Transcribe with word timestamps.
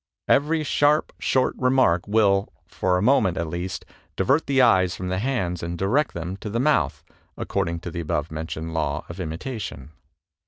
Every 0.27 0.63
sharp, 0.63 1.13
short 1.19 1.53
remark 1.59 2.07
will, 2.07 2.51
for 2.65 2.97
a 2.97 3.03
mo 3.03 3.21
ment, 3.21 3.37
at 3.37 3.45
least, 3.45 3.85
divert 4.15 4.47
the 4.47 4.59
eyes 4.59 4.95
from 4.95 5.09
the 5.09 5.19
hands 5.19 5.61
and 5.61 5.77
direct 5.77 6.15
them 6.15 6.37
to 6.37 6.49
the 6.49 6.59
mouth, 6.59 7.03
according 7.37 7.81
to 7.81 7.91
the 7.91 7.99
above 7.99 8.31
mentioned 8.31 8.73
law 8.73 9.05
of 9.09 9.19
imitation." 9.19 9.91